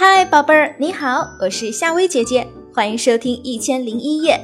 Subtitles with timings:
[0.00, 4.40] 嗨，宝贝儿，你好，我是夏薇姐姐，欢迎收听《一千零一夜》。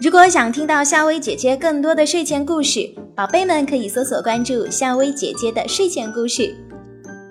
[0.00, 6.56] 如果想听到夏薇姐姐更多的睡前故事，宝贝们可以搜索关注夏薇姐姐的睡前故事。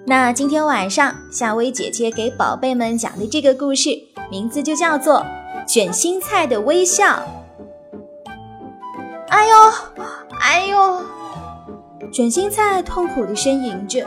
[0.05, 3.91] 那今天晚上，夏薇姐姐给宝贝们讲的这个故事，
[4.29, 5.25] 名字就叫做
[5.65, 7.05] 《卷心菜的微笑》。
[9.29, 9.55] 哎呦，
[10.41, 11.01] 哎呦！
[12.11, 14.05] 卷心菜痛苦地呻吟着，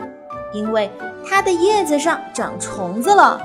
[0.57, 0.91] 因为
[1.29, 3.39] 它的叶子上长虫子了。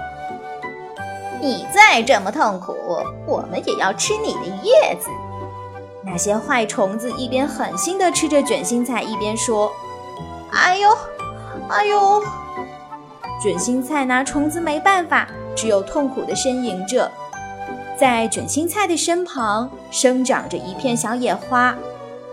[1.41, 2.75] 你再这么痛苦，
[3.27, 5.09] 我们也要吃你的叶子。
[6.03, 9.71] 那些坏虫子一边狠心地吃着卷心菜，一边说
[10.51, 10.89] ：“哎呦，
[11.70, 12.23] 哎呦！”
[13.43, 17.12] 卷心菜拿虫子没办法，只有痛苦地呻吟着。
[17.99, 21.75] 在卷心菜的身旁生长着一片小野花。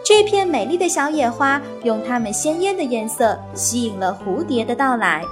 [0.08, 5.22] 这片美丽的小野花用它们鲜艳的颜色吸引了蝴蝶的到来。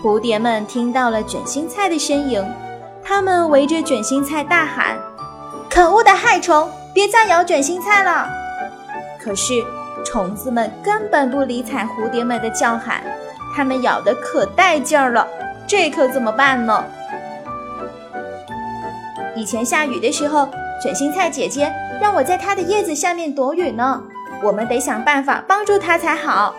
[0.00, 2.40] 蝴蝶们听到了卷心菜的身影，
[3.02, 4.96] 它们围着卷心菜大喊
[5.68, 8.28] ：“可恶的害虫，别再咬卷心菜了！”
[9.20, 9.54] 可是
[10.04, 13.02] 虫子们根本不理睬蝴蝶们的叫喊，
[13.56, 15.26] 它们咬得可带劲儿了，
[15.66, 16.84] 这可怎么办呢？
[19.34, 20.48] 以前下雨的时候。
[20.82, 24.02] 卷心菜姐姐让我在它的叶子下面躲雨呢，
[24.42, 26.54] 我们得想办法帮助它才好。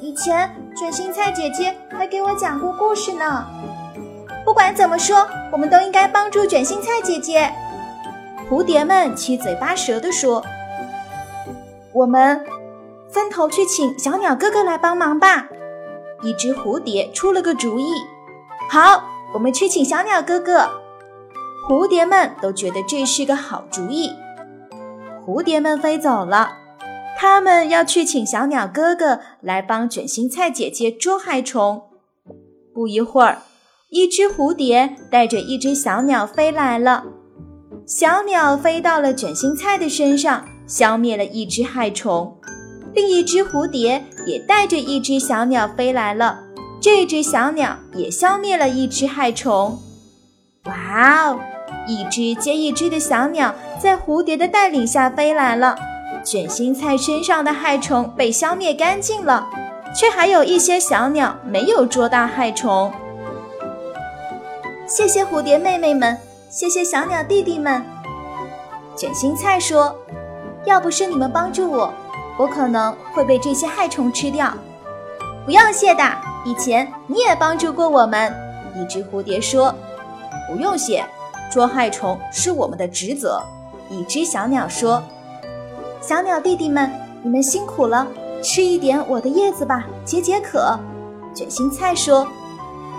[0.00, 3.46] 以前卷心菜姐姐还给我讲过故事呢。
[4.44, 7.50] 不管怎么说，我们都应该帮助卷心菜姐姐。
[8.50, 10.44] 蝴蝶们七嘴八舌地说
[11.94, 12.44] ：“我们
[13.08, 15.46] 分头去请小鸟哥哥来帮忙吧。”
[16.22, 17.94] 一只蝴蝶出了个主意
[18.68, 20.68] ：“好，我们去请小鸟哥哥。”
[21.68, 24.10] 蝴蝶们都觉得这是个好主意。
[25.24, 26.56] 蝴蝶们飞走了，
[27.16, 31.82] 它们要去请小鸟哥哥来帮卷心菜姐姐捉害虫。
[32.74, 33.42] 不一会儿，
[33.90, 37.04] 一只蝴蝶带着一只小鸟飞来了。
[37.86, 42.36] 小鸟飞到了卷心菜的身上，消灭了一只害虫。
[42.92, 46.40] 另一只蝴蝶也带着一只小鸟飞来了，
[46.80, 49.78] 这只小鸟也消灭了一只害虫。
[50.64, 51.40] 哇哦！
[51.86, 55.76] 一只接一只的小鸟在蝴蝶的带领下飞来了，
[56.24, 59.48] 卷心菜身上的害虫被消灭干净了，
[59.96, 62.92] 却还有一些小鸟没有捉到害虫。
[64.86, 66.18] 谢谢蝴蝶妹妹们，
[66.50, 67.84] 谢谢小鸟弟弟们。
[68.94, 69.96] 卷心菜说
[70.66, 71.92] ：“要不是你们帮助我，
[72.38, 74.52] 我可能会被这些害虫吃掉。”
[75.46, 76.04] 不要谢的，
[76.44, 78.32] 以前你也帮助过我们。
[78.76, 79.74] 一只蝴蝶说
[80.48, 81.04] ：“不用谢。”
[81.52, 83.42] 捉害虫是我们的职责，
[83.90, 85.02] 一只小鸟说
[86.00, 86.90] ：“小鸟弟弟们，
[87.22, 88.06] 你们辛苦了，
[88.42, 90.80] 吃一点我的叶子吧，解解渴。”
[91.36, 92.26] 卷心菜说：“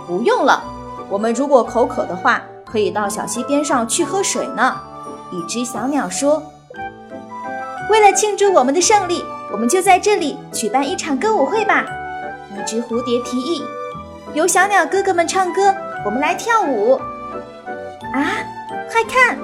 [0.06, 0.64] 不用了，
[1.10, 4.80] 我们如果口渴的话，可以到小溪边上去喝水呢。”
[5.34, 6.44] 一只小鸟说
[7.90, 11.84] ：“为了庆祝我们的胜利，我们就在这里举办一场歌舞会吧。”
[12.54, 13.64] 一只蝴蝶提议
[14.36, 15.74] ：“由小鸟哥哥们唱歌，
[16.06, 17.02] 我们来跳舞。”
[18.12, 18.44] 啊，
[18.92, 19.38] 快看！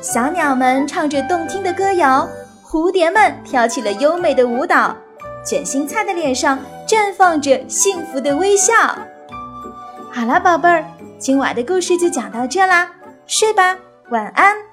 [0.00, 2.28] 小鸟们唱着动听的歌谣，
[2.62, 4.94] 蝴蝶们跳起了优美的舞蹈，
[5.44, 8.74] 卷心菜的脸上绽放着幸福的微笑。
[10.12, 10.84] 好了，宝贝儿，
[11.18, 12.90] 今晚的故事就讲到这啦，
[13.26, 13.76] 睡吧，
[14.10, 14.65] 晚安。